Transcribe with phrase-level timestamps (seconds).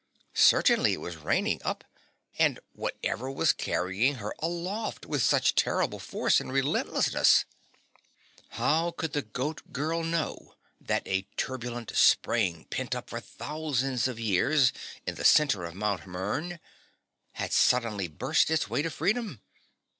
[0.33, 1.83] Certainly it was raining up,
[2.39, 7.45] and what ever was carrying her aloft with such terrible force and relentlessness?
[8.57, 14.19] How could the Goat Girl know that a turbulent spring pent up for thousands of
[14.19, 14.73] years
[15.05, 16.07] in the center of Mt.
[16.07, 16.59] Mern
[17.33, 19.43] had suddenly burst its way to freedom!